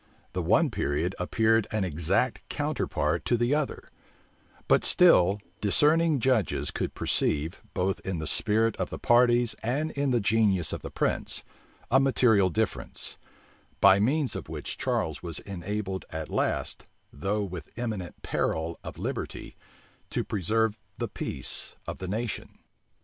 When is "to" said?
3.25-3.37, 20.09-20.23